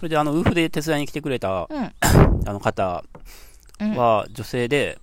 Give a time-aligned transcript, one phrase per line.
[0.00, 1.92] それであの、ウーフで手伝いに来てくれた、うん。
[2.48, 3.04] あの方
[3.78, 3.94] うん。
[3.96, 4.98] は女性で、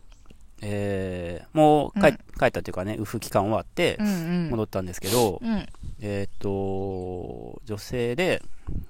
[0.64, 4.10] えー、もう帰,、うん帰ったっていうかね、ウーフ期間終わってう、んう
[4.48, 4.50] ん。
[4.50, 5.68] 戻ったんですけど、うん。
[6.02, 8.42] えーっと、女性で、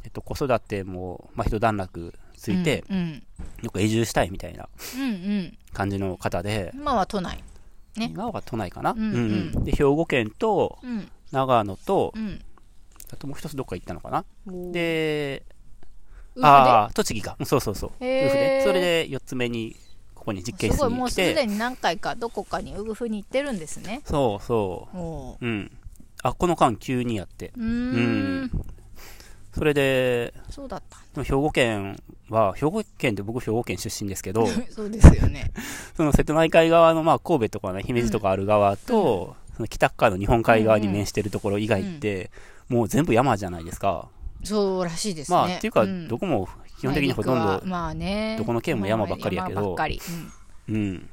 [0.05, 3.23] えっと、子育ても、まあ、一段落ついて、うん。
[3.61, 6.81] よく移住したいみたいなうん感じの方で、うん。
[6.81, 7.43] 今は都内。
[7.97, 11.09] ね今は都内かな、うんうんで、兵庫県とうん。
[11.31, 12.41] 長野と、うん。
[13.11, 14.25] あともう一つどっか行ったのかな？
[14.71, 15.43] で
[16.41, 17.35] ああ、栃木か。
[17.39, 17.91] うんそうそうそう。
[17.99, 18.61] へーウーフで。
[18.63, 19.75] それで4つ目に、
[20.13, 24.01] ここに実験室すごい、もうに来て、すでに何回かどこかにウグフに行ってるんですね。
[24.05, 25.45] そうそおう。
[25.45, 25.71] うん。
[26.23, 27.53] あ、この間急にやって。
[27.57, 27.61] う。
[27.61, 27.65] うー
[28.45, 28.51] ん。
[29.57, 30.83] それで、そうだっ
[31.15, 31.23] た。
[31.23, 35.51] 兵庫県は、兵庫県って僕兵庫県出身ですけど、 そうですよね。
[35.97, 42.29] その瀬戸内海側の、まあ、神戸とかね、姫路とかある側と、その北側の日本海側に面してるところ以外って、
[42.69, 44.09] もう全部山じゃないですか。
[44.47, 45.37] そうらしいですね。
[45.37, 46.47] まあ、っていうか、んどこも
[46.79, 48.35] 基本的にほとんどまあね。
[48.37, 50.01] どこの県も山ばっかりやけど山ばっかり。
[50.69, 51.09] うん。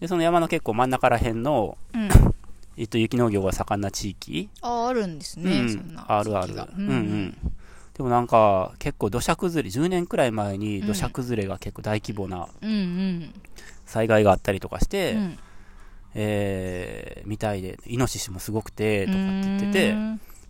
[0.00, 2.02] で、その山の結構真ん中ら辺の、うん。
[2.02, 2.34] う ん
[2.76, 5.60] えっと、雪農業が盛んな地域、あ、あるんですね。
[5.60, 6.54] うんそんなあるある。
[6.76, 7.36] うんうん。
[7.96, 12.48] でもなんか、結構土砂崩れ、10年くらい前に土砂崩れが結構大規模な。
[13.86, 15.38] 災害があったりとかして、うん
[16.14, 19.94] えー、みたいで、イノシシもすごくて、とかって言ってうて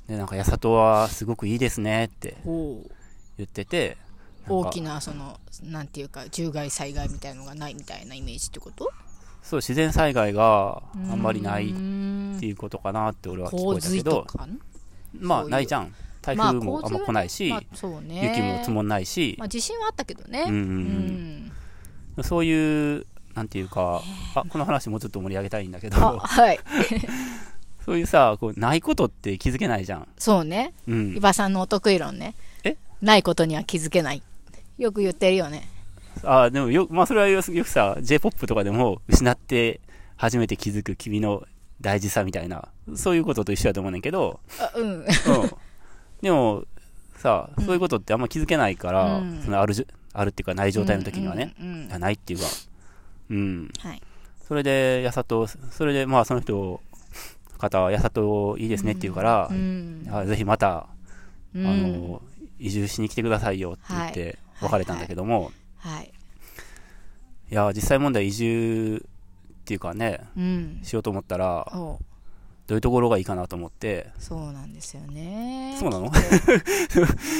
[0.08, 3.96] で、なんか、八里はすごくいいですねって言ってて、
[4.48, 8.90] 大きな、その、なんていうか、獣害災害みたいのがないみたいなイメージってこと？
[9.42, 11.74] そう、自然災害があんまりないっ
[12.36, 14.26] っていうことかなって俺は聞こ洪えたけど、
[15.18, 15.94] まあ、ないじゃん。
[16.20, 18.24] 台まあ風もあんま来ないし、まあね。
[18.24, 19.36] 雪も積もんないし。
[19.38, 20.44] まあ、、地震はあったけどね。
[20.48, 21.52] うんうんうん。
[22.16, 22.24] うん。
[22.24, 24.02] そういう、なんていうか、
[24.34, 26.58] あ、この話もうちょっと盛り上げたいんだけあ、ど、はい。
[27.84, 30.08] そういうさ、こう、ないことって気づけないじゃん。
[30.18, 30.72] そうね。
[30.88, 31.14] うん伊。
[31.14, 32.34] 庭さんのお得意論ね。
[32.64, 32.76] え？
[33.02, 34.22] ないことには気づけない。
[34.78, 35.68] よく言ってるよね。
[36.22, 39.80] あ、でもよ、まあ、それはよよくさ、J-POP とかでも、失って
[40.16, 41.46] 初めて気づく君の
[41.80, 44.88] 大事さみたいな、そういうことと一緒だと思うねんけど、あうん。
[44.88, 45.06] うん。
[46.22, 46.64] でも、
[47.16, 52.46] さ、そういうことってあんま気づけないから、うんそのあるじゅ、あるっていうかない状態の時にはね、うんうんうんあないっていうか、
[53.30, 53.70] うん。
[53.80, 54.02] はい。
[54.46, 56.80] それで、やさと、それで、まあ、その人、
[57.58, 60.06] 方は、やさといいですねって言うから、うん。
[60.10, 60.88] あぜひまた、
[61.54, 62.22] うんあの、
[62.58, 66.12] 移住しに来てくださいよって言って、はい別れたんだけども、はい。
[67.50, 69.04] いや、実際問題移住
[69.52, 70.80] っていうかね、うん。
[70.84, 71.98] しようと思ったら、お
[72.66, 75.76] どういうところがいいかなと思って、そうなんですよね。
[75.78, 76.06] そうなの？
[76.06, 76.08] い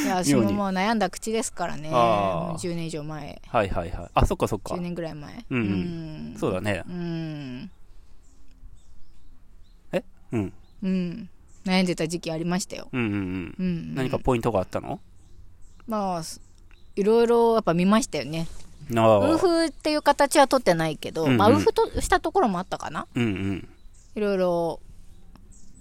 [0.07, 1.89] や、 私ももう悩んだ口ですからね。
[1.93, 3.41] あーもう10年以上前。
[3.47, 4.11] はいはいはい。
[4.13, 4.81] あ、そっかそっか10。
[4.81, 5.47] 年ぐらい前。
[5.49, 6.83] うんうんうんそうだね。
[6.87, 7.34] うん。
[10.35, 10.53] うん。
[10.83, 11.31] うん。
[11.65, 12.89] 悩んでた時期ありましたよ。
[12.93, 13.55] うんうんうん。
[13.59, 13.95] うん。
[13.95, 15.01] 何かポイントがあったの？
[15.87, 16.23] まあ、
[16.97, 18.47] いろいろやっぱ見ましたよね。
[18.91, 23.07] ウーフっていう形は取ってないけど、うんうんまあ、ウーフとしたところもあったかな？
[23.15, 23.69] うんうん。
[24.15, 24.81] いろいろ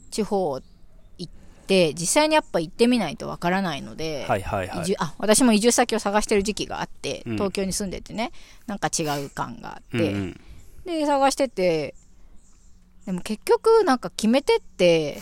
[0.09, 0.57] 地方
[1.17, 1.31] 行っ
[1.67, 4.81] て、実際にやっぱ行ってみないとわからないので、はいはいはい。
[4.83, 8.31] 移住あ私も移住先を探してる時期があって、うん東京に住んでてね、
[8.67, 10.39] なんか違う感があって、うんうん。
[10.85, 11.95] で、探してて、
[13.05, 15.21] でも結局なんか決め手って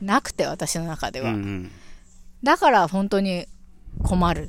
[0.00, 1.30] なくて、私の中では。
[1.30, 1.70] うんうん。
[2.42, 3.46] だから本当に
[4.02, 4.48] 困る。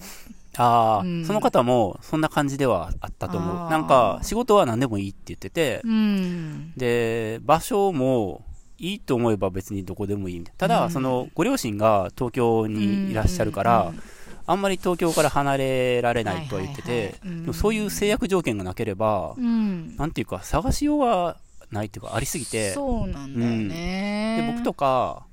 [0.58, 3.70] ああ、うんその方もそんな感じではあったと思う。
[3.70, 6.74] なんか仕事は何でもいいって言ってて、うん。
[6.76, 8.44] で、場所も
[8.78, 14.02] いいと思えば別にどこでもいいみただ、うんそのご両親が東京にいらっしゃるから、うん
[14.50, 17.16] あんまり東京から離れられないとは言ってて
[17.52, 19.98] そういう制約条件がなければ、うん。
[19.98, 21.36] なんていうか探しようが
[21.72, 24.38] ないっていうかありすぎて、そうなんだよね。
[24.42, 25.26] で僕とか、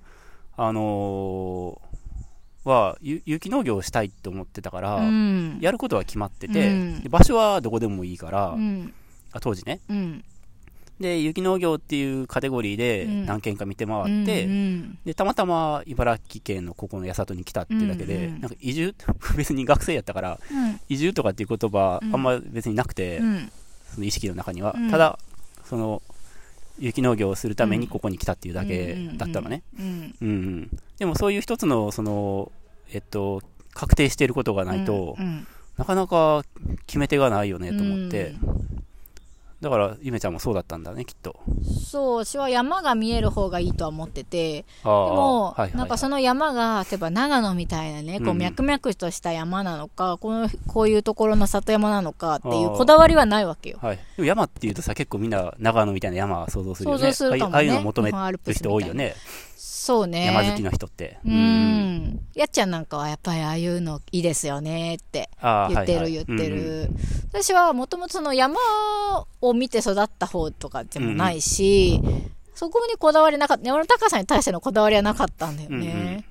[0.56, 1.95] あのー
[2.65, 8.93] は有有機農業をしたいって思ってたから、うん、やることは決まってて、うんで場所はどこでもいいから、うん。
[9.33, 9.81] あ当時ね。
[9.89, 10.25] うん。
[11.00, 18.95] で、有機農業っていうカテゴリーでうん何軒か見て回って、うんで、たまたま茨城県のここの八里に来たっていうだけで、うんうんなんか移住、
[19.37, 20.81] 別に学生やったから、うん。
[20.89, 23.53] 移住とかっていう言葉、うんあんま別になくて、うん。
[23.92, 25.19] その意識の中には、うんただ、
[25.65, 26.03] その、
[26.78, 29.62] 有機農業をするためにここに来たっていうだけだったのね。
[29.78, 30.15] うん。
[30.21, 30.71] うんうん。
[30.98, 32.50] でもそういう一つの、その、
[32.92, 33.42] えっと、
[33.72, 36.44] 確定していることがないと、うん、なかなか
[36.86, 38.34] 決め手がないよねと思って、
[39.65, 41.41] だから、ゆめちゃんもそうだったんだね、きっと。
[41.91, 44.53] そう、私は山が見える方がいいとは思ってて。
[44.61, 53.78] でも、はいはいはいなんかその山が、例えば長野みたいなね、こううん脈々とした山なのか、この、こういうところの里山なのかっていうこだわりはないわけよ。
[53.81, 53.97] はい。
[53.97, 57.01] でも山っていうとさ、結構みんな長野みたいな山を想像するよね。
[57.05, 59.15] 想像するかもねああいうのを求める人多いよね。
[59.57, 60.27] そうね。
[60.27, 61.19] 山好きの人って。
[61.25, 61.31] う。
[61.31, 62.21] ん。
[62.34, 66.89] やっちゃんなんかはやっぱりああいうのいいですよねってああ、言ってるはいはい言ってる。
[67.28, 68.57] 私はもともとその山
[69.41, 72.01] を見て育った方とかでもないし、
[72.54, 73.66] そこにこだわりなかった。
[73.66, 75.77] 山の高さに対してのこだわりはなかったんだよね。
[75.77, 75.86] うんう
[76.18, 76.24] ん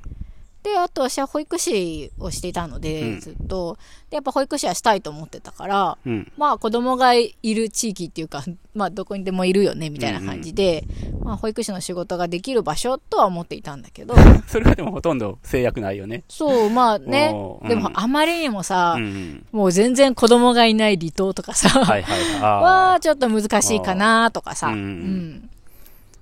[0.63, 3.77] で、あと私は保育士をしていたので、うんずっと。
[4.10, 6.13] で、やっぱ保育士はしたいと思ってたから、うん。
[6.13, 6.31] うん。
[6.38, 8.44] まあ子供がいる地域っていうか、
[8.74, 10.86] まあどこにでもいるよね、みたいな感じで、
[11.21, 14.15] まあ保育士の仕事ができる場所とは思っていたんだけど、
[14.48, 16.24] それはでもほとんど制約ないよね。
[16.30, 19.45] そう、まあねお、ーでうんもあまりにもさ、うん。
[19.51, 25.50] もう全然子供がいない離島とかさ、はいはいは ちょっと難しいかなとかさ、うんうん。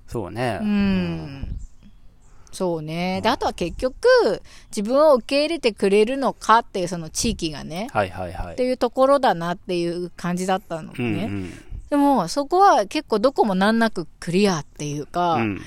[0.08, 0.58] そうね。
[0.60, 1.58] うん。
[2.52, 3.20] そうね。
[3.22, 3.96] で、あとは結局、
[4.70, 8.64] 自分を受け入れてくれるのかっていうその地域がね、はいはいはいって。
[8.64, 10.94] いうところだなっていう感じだったのね。
[10.98, 11.52] うんうん。
[11.90, 15.60] でも、そこは結構どこも難なくクリアっていうか、うん。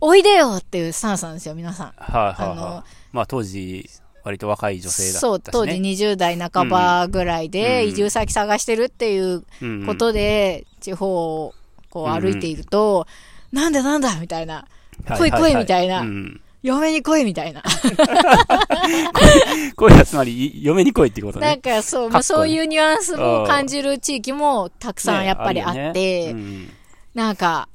[0.00, 1.92] おいでよっていうスタンスなんですよ、皆さん。
[1.96, 2.90] はいはいあのはい。
[3.12, 3.88] まあ当時、
[4.22, 5.20] 割と若い女性だったしね。
[5.20, 11.54] そう、当時20代半ばぐらいでうん移住先探してるっていううんうんことで、地方を
[11.88, 13.06] こう歩いていると、
[13.52, 14.66] なんだなんだみたいな。
[15.04, 16.40] 来い来いみたいなうん。
[16.62, 17.62] 嫁に来いみたいな。
[19.76, 21.58] こういうやつまり、い嫁に来いってことなんね。
[21.58, 26.68] かそう、まあそういうニュアンスも感じる地域もたくさんやっぱりあねって、るよねうん
[27.14, 27.68] なんか、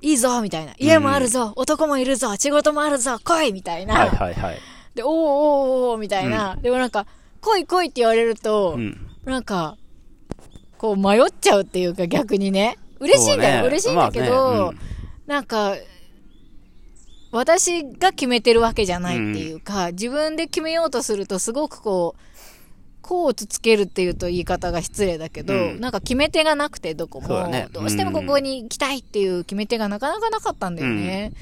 [0.00, 0.74] いいぞみたいな。
[0.78, 3.94] 家もあるぞ、男もいるぞ仕事もあるぞ来いみたいな。
[3.94, 4.58] はいはいはい。
[4.94, 6.56] で、おーおーおーみたいな。
[6.62, 7.06] でもなんか、
[7.40, 8.96] 来い来いって言われると、うん。
[9.24, 9.76] なんか、
[10.78, 12.78] こう迷っちゃうっていうか逆にね。
[13.00, 14.78] 嬉しいんだよ、ね嬉しいんだけど、まあね
[15.26, 15.74] なんか、
[17.30, 22.22] 私が決めてるわけじゃないっていうか、自分で決めようとするとすごくこう、
[23.02, 31.32] こうつつけるっていうと言い方が失礼だけど、うんなんか決め手がなくてどこも、ねどうしてもここに行きたいっていう決め手がなかなかなかったんだよね。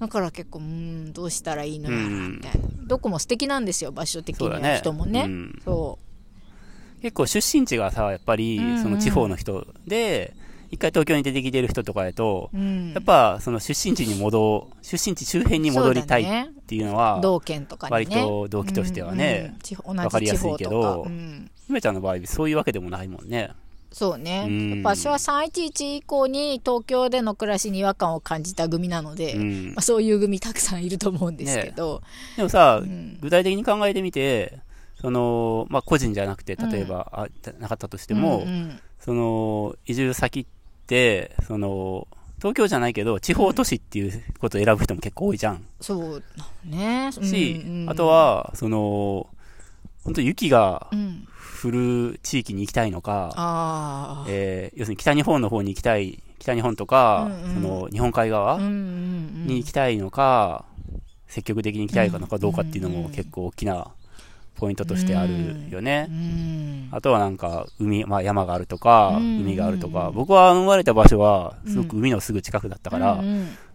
[0.00, 2.68] だから結構、うーん、どうしたらいいのやら、うんみたいな。
[2.86, 4.76] どこも素敵なんですよ、場所的には。
[4.76, 5.22] 人もね。
[5.22, 5.98] うんそ
[7.00, 10.34] 結構出身地がさ、やっぱりうんうん、その地方の人で、
[10.74, 12.58] 一回東京に出てきてる人とかやと、う。
[12.58, 12.92] うん。
[12.92, 18.16] やっぱその出身地に戻、出身地周辺に戻りたいっていうのは、同県とかにね。
[18.16, 23.50] 割と動機としてはねうんうん地方わかりやすいけどうんゆめちゃんの場合、そういうわけでもないもんね。
[23.92, 24.46] そうね。
[24.48, 32.02] うんやっぱ私は311以降に東京での暮らしに違和感を感じた組なので、うんまあ、そういう組たくさんいると思うんですけど、
[32.36, 34.58] でもさ、うん具体的に考えてみて、
[35.00, 37.28] その、まあ、個人じゃなくて、例えば、あ
[37.58, 40.53] なかったとしても、うんうんその、移住先って、
[41.46, 42.06] その、
[42.38, 45.64] 東京じゃないけど、地方都市っていうことを選ぶ人も結構多いじゃん。
[45.80, 46.22] そう
[46.64, 47.10] ね。
[47.12, 47.90] し、うんうん。
[47.90, 49.26] あと、は、その、
[50.04, 51.26] 本当雪がうん、
[51.62, 57.54] 降る地域に行きたいのか、ああ、えー要するに北日本の方に行きたい、北日本とか、うんうん。
[57.54, 59.46] その、日本海側うんうんうん。
[59.46, 60.66] に行きたいのか、
[61.28, 63.88] 積極的に行きたいのかどうかっていうのうんも結構大きな
[64.56, 66.06] ポイントとしてあるよね。
[66.10, 73.22] うんあとはなんか、海、まあ山があるとか、うん海があるとか、僕は生まれた場所は、すごく海のすぐ近くだったから、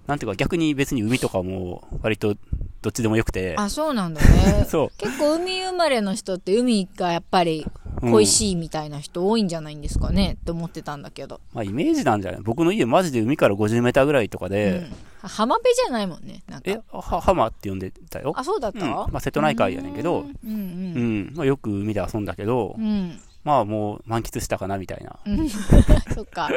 [0.07, 2.35] なんていうか逆に別に海とかも割と
[2.81, 4.65] どっちでもよくて、あ、そうなんだね。
[4.69, 4.97] そう。
[4.97, 11.41] 結構海生まれの人って海がやっぱりうん恋しいみたいな人多いんじゃないんですかね、って思ってたんだけど。
[11.53, 12.41] まあイメージなんじゃない？
[12.41, 14.87] 僕の家マジで海から50メーターぐらいとかで、
[15.23, 16.43] うん、浜辺じゃないもんね。
[16.47, 18.33] なんかえ、は、浜って呼んでたよ。
[18.35, 22.85] あ、そうだった、うんまあ瀬戸内海やねんけど、うんううん、んまあよく海で遊んだけど、うん。
[22.85, 23.19] うん。
[23.43, 25.17] まあもう満喫したかなみたいな。
[25.25, 25.49] うん。
[26.13, 26.49] そっか。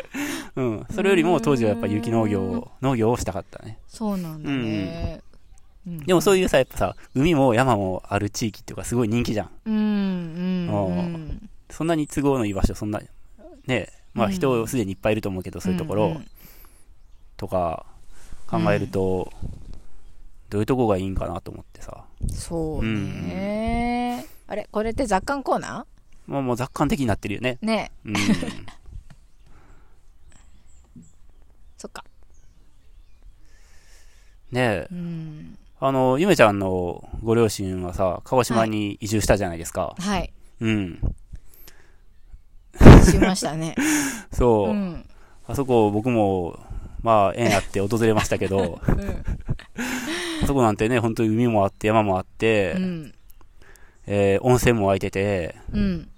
[0.57, 0.87] うん。
[0.91, 3.79] それよりも当時はやっぱ雪農業、農業をしたかったね。
[3.87, 5.21] そうなんだね。
[5.27, 5.32] うん
[5.87, 9.51] でもそういうさ、やっぱさ、海も山もある地域っていうかすごい人気じゃん。
[9.67, 11.51] うん、うん、うん。
[11.71, 13.01] そんなに都合のいい場所、そんな、
[13.67, 16.27] ね、まあうん人すでにいっぱいいると思うけど、そういうところ、んん
[17.37, 17.87] とか
[18.47, 19.33] 考えると、
[20.51, 22.05] どういうとこがいいんかなと思ってさ。
[22.31, 25.87] そうね、あれこれって雑感コーナ
[26.27, 27.59] まあもう雑感的になってるよね。
[27.63, 28.15] ーねうん。
[31.77, 32.05] そっか。
[34.53, 34.95] ねえう。
[34.95, 35.52] ん。
[35.85, 39.97] あの、ゆめちゃんのご両親はさ、鹿児島に移住したじゃないですか。
[39.99, 40.33] はい。
[40.61, 41.01] うん。
[43.03, 43.75] しましたね。
[44.31, 44.71] そう。
[44.71, 45.05] うん。
[45.49, 46.57] あそこ僕も、
[47.03, 49.25] まあ、縁あって訪れましたけど、うん。
[50.45, 53.15] あそこなんてね、本当に海もあって山もあって、うん。
[54.07, 56.09] えー温泉も湧いてて、うん。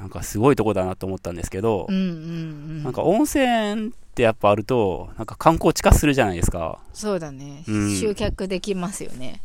[0.00, 2.82] なんかすごいとこだなと思ったんですけど、うんうんうん。
[2.82, 6.78] なんか温泉ってやっぱあると、なんか観光地化するじゃないですか。
[6.92, 7.64] そうだね。
[7.68, 9.40] うん集客できますよね。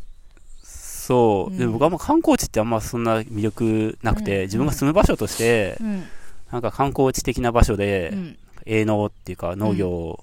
[0.62, 1.56] そう。
[1.56, 6.04] で、うん僕はもう観光地ってあんまそんな魅力なくて、うん自分が住む場所として、うん。
[6.50, 8.38] なんか観光地的な場所でう、ん。
[8.66, 10.22] 営農っていうか農業、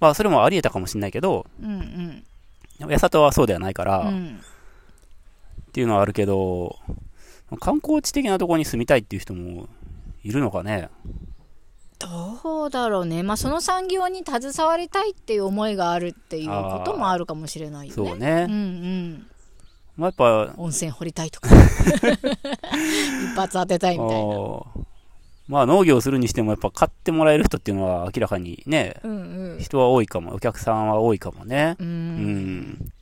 [0.00, 2.88] まあそれもあり得たかもしれないけど、うんうん。
[2.88, 4.40] 八里はそうではないから、っうん。
[5.72, 6.78] ていうのはあるけど、
[7.60, 9.68] 観光地的なところに住みたいっていう人も
[10.24, 10.88] いるのかね。
[11.98, 13.22] どうだろうね。
[13.22, 18.10] まあ、その産業に携わりたいっていう思いがあるっていうこともあるかもしれないよね。
[18.10, 18.46] そうね。
[18.48, 19.26] うんうん。
[19.96, 21.48] まあやっぱ、温泉掘りたいとか。
[21.54, 24.60] 一発当てたいみたいな。
[25.48, 29.58] まあ農業するにしてもやっぱ買ってもらえる人っていうのは明らかにね、うんうん。
[29.60, 31.76] 人は多いかも、お客さんは多いかもね。
[31.78, 31.84] う。
[31.84, 31.90] うん
[32.60, 32.92] ん。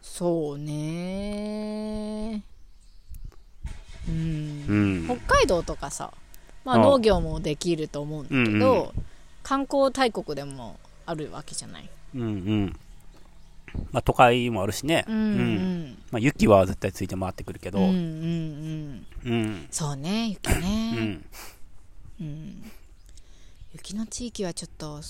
[0.00, 2.44] そうね。
[4.08, 4.10] う。
[4.10, 5.04] うんん。
[5.06, 6.12] 北海道とかさ、
[6.64, 9.04] まあ農業もできると思うんだけど、うんうん
[9.42, 11.90] 観光大国でもあるわけじゃない。
[12.14, 12.76] うんうん。
[13.90, 15.04] まあ都会もあるしね。
[15.08, 15.98] うんうん。
[16.12, 17.78] まあ雪は絶対ついて回ってくるけど。
[17.80, 17.96] うんううん。
[17.96, 19.32] んうん。
[19.32, 19.66] うん。
[19.70, 20.90] そうね、雪うね。
[20.92, 21.24] ん。
[22.20, 22.70] うん。
[23.72, 25.02] 雪の地域はちょっと、やっ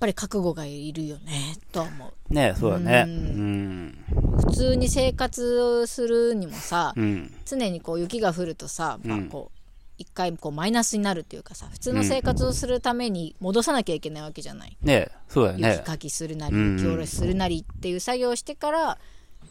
[0.00, 2.34] ぱり覚悟がいるよね、とは思う。
[2.34, 3.04] ねそうだね。
[3.06, 4.04] ううんん。
[4.36, 7.32] 普通に生活するにもさ、うん。
[7.44, 9.56] 常にこう雪が降るとさ、まあうんこう
[9.98, 15.84] 一回こうマイナスになるっていうかさ普通の生活をするために戻さなきゃいけないわけじゃない、ねそうだよね雪。
[15.84, 18.98] かきするなりうん雪下ろしするなりっていう作業をしてから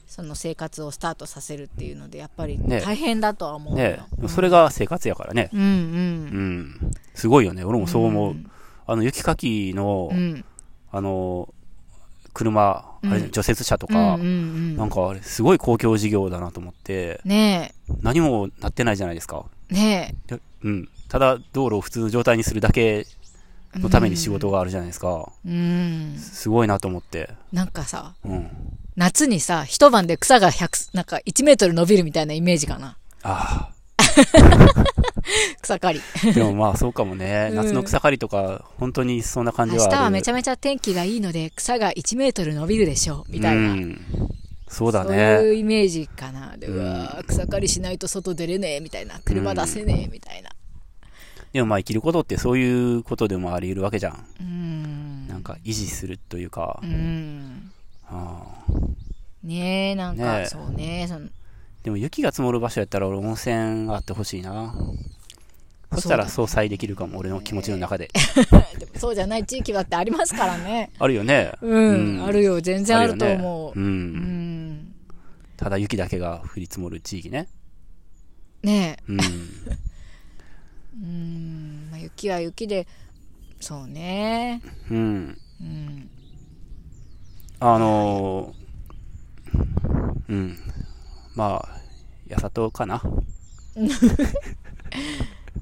[0.05, 5.49] その生活をスタートさせるっていうのでやっぱりね大変だとは思うねでもそれが生活やからね。
[5.51, 6.91] うんうんうん。
[7.15, 7.63] すごいよね。
[7.63, 8.33] 俺もそう思う。
[8.33, 8.51] ん
[8.85, 10.45] あの雪かきの、うん
[10.91, 11.51] あの、
[12.35, 17.73] 車、あれうん除雪車とか、うんうんうんなんかあれ、すごい公共事業だなと思って、ね
[18.03, 19.45] 何もなってないじゃないですか。
[19.71, 20.89] えねでうん。
[21.07, 23.07] ただ、道路を普通の状態にするだけ
[23.75, 25.31] えのために仕事があるじゃないですか。
[25.45, 27.29] うんすごいなと思って。
[27.53, 28.49] なんかさうん。
[28.95, 33.69] 夏にさ一晩で草が100なんか1メートル伸びるみたいなイメージかなあ
[35.61, 36.31] 草刈りあ。
[36.31, 37.47] でもまあそうかもね。
[37.51, 39.95] うん夏の草刈りとか、本当にそんな感じ明はある。
[39.97, 44.01] 日はめちゃめちゃ天気がいいので草が1メートル伸びるでしょうみたいな、うん。
[44.67, 45.59] そうだそういうね。
[45.59, 50.49] イメージかなで、ううんわー草刈りしないと外出れねえみたいな車出せねえみたいな
[51.53, 54.25] でもまあ生きることってそういうことでもあり得るわけじゃん。
[54.41, 56.85] うんなんか維持するというかう。
[56.85, 57.71] ん
[58.07, 58.71] ああ
[59.43, 61.27] ねえなんか、ねえそうねその
[61.85, 64.73] でも雪が積もる場所やったら俺温泉があってほしいな。
[65.93, 68.09] そしたら相殺できるかも、俺の気持ちの中で。
[68.79, 71.51] でもそうじゃない地域だってありますからね あるよね。
[71.61, 73.85] うん、うんあるよ全然あるとよ思う、ねう。
[73.85, 74.95] うんん
[75.57, 77.47] ただ雪だけが降り積もる地域ね。
[78.63, 79.19] ねうん。
[79.21, 79.23] え
[80.97, 82.87] うん、まあ、雪は雪で
[83.59, 85.37] そうねうん。
[85.61, 86.09] うん
[87.59, 90.57] あのー、うん。
[91.35, 91.77] まあ、
[92.27, 93.01] やさとかな。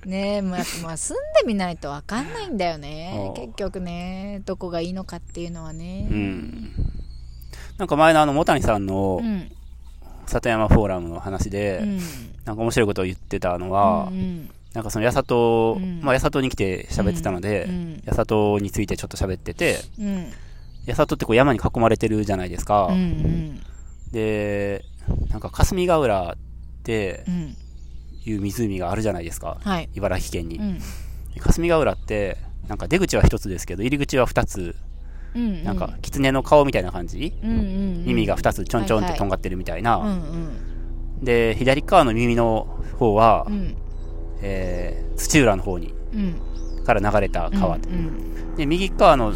[0.06, 3.32] ねえ、まあ、まあ、住んでみないと分かんないんだよね。
[3.36, 6.08] 結局ねどこがいいのかっていうのはね。
[6.12, 6.72] うん。
[7.78, 9.52] なんか前のあの、もたにさんのうん。
[10.26, 12.00] 里山フォーラムの話で、うん。
[12.46, 16.02] なんか面白いことを言ってたのは、うんなんかその八里、うん。
[16.02, 20.32] まあ八里に来て喋ってたので、うん八里についてちょっと喋ってて、うん。
[20.88, 22.88] 八里ってこう山に囲まれてるじゃないですか。
[22.88, 23.62] うんうん。
[24.12, 24.84] で、
[25.30, 26.38] なんか霞ヶ浦っ
[26.84, 27.56] てうん。
[28.26, 29.58] いう湖があるじゃないですか。
[29.62, 29.90] はい。
[29.94, 30.58] 茨城県に。
[30.58, 30.80] うん。
[30.80, 30.84] で
[31.42, 32.38] 霞ヶ浦って、
[32.70, 34.76] なんか出口は一つですけど、入り口は二つ、
[35.36, 39.98] うんなんか狐の顔みたいな感じ、うんうん耳が二つちょんちょんってとんがってるみたいな。
[39.98, 41.26] うんうん。
[41.26, 43.76] で、左側の耳の方は、うん。
[44.42, 46.84] えー土浦の方に、うん。
[46.86, 49.34] から流れた川、うんで、右側の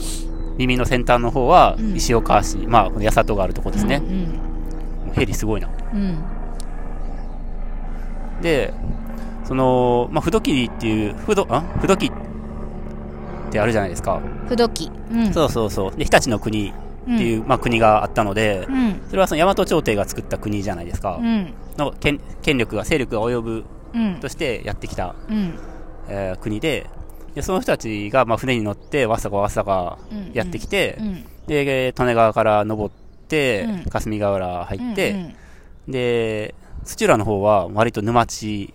[0.57, 3.97] 耳の先端の方はうん、石岡市、まあ、この八里があるとこですね。
[3.97, 4.56] うんもう
[5.17, 5.69] ヘリすごいな。
[5.93, 6.17] うん。
[8.41, 8.74] で、
[9.45, 11.62] その、まあ、不土器っていう、不土、あ？
[11.79, 14.21] 不土器ってあるじゃないですか。
[14.47, 15.33] 不土器うん。
[15.33, 15.91] そうそうそう。
[15.95, 16.74] で、日立の国っ
[17.05, 19.01] ていう、まあ、国があったので、うん。
[19.07, 21.17] それはその大和朝廷が作った国じゃないですか。
[21.21, 21.53] うん。
[21.77, 24.15] の権権力が、勢力が及ぶうん。
[24.19, 25.53] としてやってきた、うん。
[26.09, 26.88] えー国で、
[27.33, 31.25] で、その人たちが、まあ、船に乗って、わさかわさかうんやってきて、うん。
[31.47, 33.06] で、利根川から登って、
[33.69, 35.36] うん霞ヶ浦入って、うん
[35.88, 36.53] で、
[36.84, 38.74] 土浦の方は割と沼地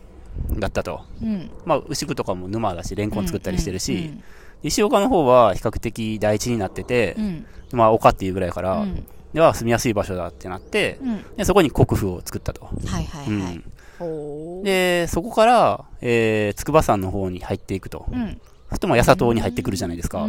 [0.58, 1.02] だったと。
[1.22, 4.22] うんまあ、牛久とかも沼だし、レンコン作ったりしてるし、うん
[4.64, 9.04] 石岡の方は比較的大地になっててう、んまあ、丘っていうぐらいから、うん
[9.34, 12.66] では住みやすい場所だってなって、うんでそこに国府を作ったと。
[12.66, 14.64] はいはいはい。
[14.64, 18.06] で、そこから、えー、筑波山の方に入っていくと。
[18.12, 18.40] うん。
[18.68, 20.26] そしても八里に入ってくるじゃないですか。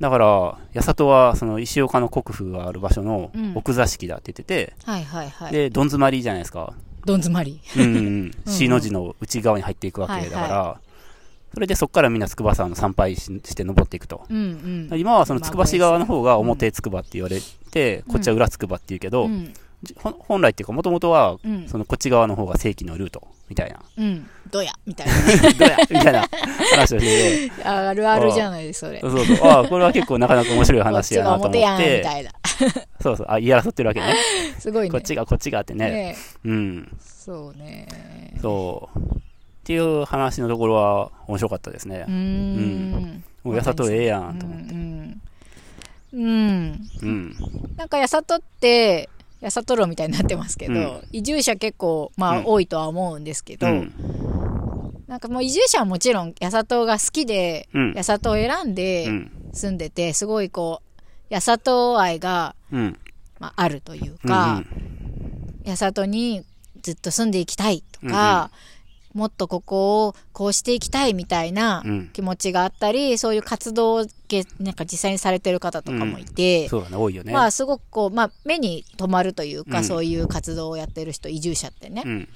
[0.00, 0.18] うんうんうん。
[0.18, 5.52] だから、八里は、その石岡の国府がある場所のうん奥座敷だって言ってて、はいはいはい。
[5.52, 6.72] で、どん詰まりじゃないですか。
[7.04, 7.60] どん詰まり。
[7.76, 8.32] うんうん うん。
[8.46, 10.80] C の字の内側に入っていくわけだから、は
[11.52, 14.24] それでそこからみんな筑波山の参拝しして登っていくと。
[14.28, 14.98] うんうん。
[14.98, 17.38] 今はその筑波市側の方が表筑波って言われ
[17.70, 19.52] て、うんこっちは裏筑波って言うけど、うん。
[20.00, 21.68] 本来っていうか、もともとは、うん。
[21.68, 23.80] そのこっち側の方が正規のルート、みたいな。
[23.96, 24.28] うん。
[24.50, 25.12] どやみたいな。
[25.58, 26.28] どうやみたいな
[26.72, 29.00] 話をしてて、あるあるじゃないそれ。
[29.00, 32.30] こそうそう、ああ、これは結構なかなか面白いっ話やなと思っ表やん、みて、たいな。
[33.00, 34.14] そうそう、あ、言い争ってるわけね。
[34.58, 34.90] すごいね。
[34.90, 35.90] こっちが、こっちがってね。
[35.90, 36.96] ねうん。
[37.00, 37.88] そうね。
[38.40, 38.98] そう。
[38.98, 39.02] っ
[39.64, 42.14] ていう話のところは面白かったですねうー。
[42.14, 43.24] ん。
[43.42, 44.74] もう、やさとええやんと思って。
[44.74, 45.20] うん。
[46.12, 46.88] うん。
[47.02, 47.36] うん。
[47.76, 49.08] なんか、やさとって、
[49.44, 53.92] やさとろみたいになってますけど、うん移住者結構、まあ、うん多いとは思うんですけど、うん。
[55.06, 59.30] なんかもう移住者はもちろん、やさとが好きで、うんやさとを選んうでん。
[59.52, 62.98] 住んでて、すごいこう、やさと愛が、うん。
[63.38, 64.64] まあ、あるといううんか、
[65.64, 66.42] やさとに
[66.82, 68.50] ずっと住んでいきたいとか、
[69.14, 77.32] もっとここをこうしていきたいみたいなうん気持ちがあったり、そういう活動をげなんか実際にされてる方とかもいて、そうだね、多いよね。
[77.32, 82.02] まあすごくこう、まあ目に留まるというか、うんそういう活動をやってる人、移住者ってね。
[82.04, 82.28] うん。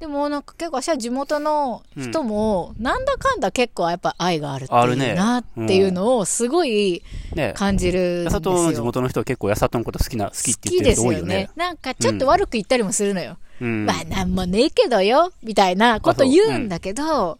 [0.00, 8.24] でもなんか結構私は地元の人も、なんだかんだ結構やっぱ愛があるっていうあるねなっていうのをすごいね感じるんですよ。
[8.24, 11.50] やさとの地元の人は結構やさとのこと好きな、好きって言ってる好きです人多いよねよね。。
[11.54, 13.36] なんかちょっと悪く言ったりもするのよ。
[13.62, 13.86] うん。
[13.86, 17.38] まあなんもねえけどよ、みたいなこと言うんだけど、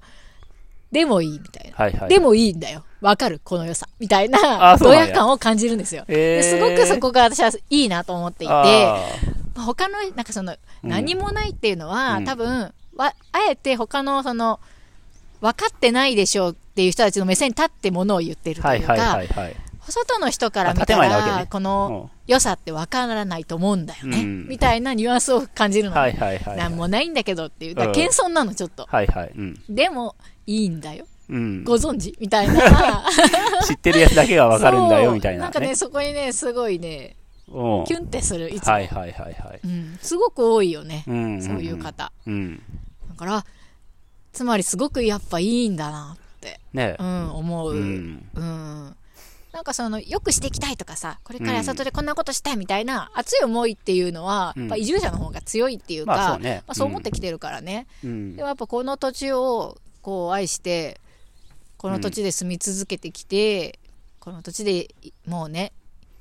[0.93, 1.76] でもいいみたいな。
[1.76, 2.09] はいはい。
[2.09, 2.85] でもいいんだよ。
[3.00, 3.41] わかる？
[3.43, 3.88] この良さ。
[3.99, 6.05] みたいな、あそうなんや感を感じるんですよ。
[6.07, 8.55] へーですごくそこが私はいいなと思っていて、
[9.57, 14.61] 他の、なんかその、うん何もないっていうのは、うん多分、わ、あえて他のその、
[15.41, 19.57] 分かってないでしょうっていう人たちの目線に立ってものを言ってるーはいはいというか、はいはい。
[19.90, 24.20] 外の人から見たら、ねこの良さって分からないと思うんだよね。
[24.20, 25.96] うんみたいなニュアンスを感じるの。
[25.96, 26.56] はいはいはい。
[26.56, 27.74] なんもないんだけどっていう。
[27.74, 28.86] だ謙遜なの、ちょっと。
[28.88, 29.32] はいはい。
[29.36, 29.60] うん。
[29.68, 30.14] でも、
[30.46, 31.06] いいんだよ。
[31.28, 31.64] うん。
[31.64, 33.04] ご存知みたいな。
[33.66, 35.44] 知ってるやつだけがわかるんだよ、みたいな。
[35.44, 37.16] なんかね、そこにね、すごいね、
[37.48, 38.72] うんキュンってする、いつも。
[38.72, 39.60] はいはいはいはい。
[39.64, 39.98] うん。
[40.00, 41.04] すごく多いよね。
[41.06, 41.78] うんんんそういう。
[41.78, 42.12] 方。
[42.26, 42.62] うん。
[43.10, 43.44] だから、
[44.32, 47.75] つまりすごくやっぱいいんだなって、ねうん、思う。
[47.75, 48.97] ううん。
[49.62, 49.64] ん。
[49.64, 54.62] なんかその、よくしていきたいとかさ、これから里でこんなことしたいみたいな熱い思いっていうのは、うん。
[54.62, 56.62] やっぱ移住者の方が強いっていうか、まあそうね。
[56.66, 57.86] まあそう思ってきてるからね。
[58.04, 58.34] うん。
[58.36, 61.00] でもやっぱこの土地をこう愛して
[61.76, 63.78] この土地で住み続けてきて、
[64.18, 65.72] この土地でいもうね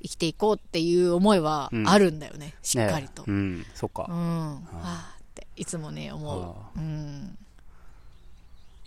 [0.04, 1.90] 生きていこうっていう思いはうん。
[1.90, 3.66] あるんだよね、しっかりと、ねうん。
[3.74, 4.06] そっか。
[4.08, 4.12] う。
[4.14, 7.38] ん、はあっていつもね思あう、うん、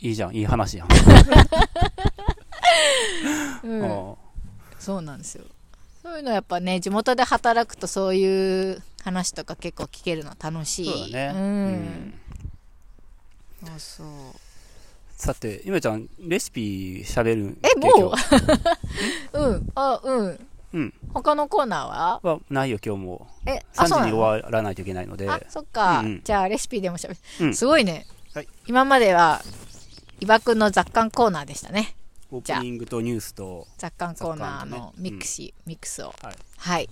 [0.00, 0.34] いいじゃん。
[0.34, 0.88] いい話やん。
[3.64, 3.80] うん。
[3.82, 4.23] うん
[4.84, 5.44] そうなんですよ
[6.02, 11.32] そういうのやっぱね地元で働くとそういう話とか結構聞けるの楽しいそうだね。
[11.34, 12.14] ううんん。
[13.64, 14.06] そうそう
[15.16, 17.56] さて、ゆめちゃん、レシピ喋る？
[17.62, 18.12] えも
[19.32, 19.38] う？
[19.38, 20.94] う うんあうんうん。
[21.14, 22.20] 他のコーナーは？
[22.22, 23.26] は、ないよ、今日も。
[23.46, 24.16] え3時にあそうなの？
[24.18, 25.30] 終わらないといけないので。
[25.30, 26.00] あ、そっか。
[26.00, 28.06] うんうんじゃあ、レシピでもしゃべうんすごいね。
[28.34, 29.40] はい今までは、
[30.20, 31.94] 伊庭くんの雑感コーナーでしたね。
[32.34, 35.10] オープニングとニュースと、雑感コーナーの雑感とね。
[35.10, 36.12] ミクシ、ミックスを。
[36.20, 36.36] はい。
[36.56, 36.88] はい。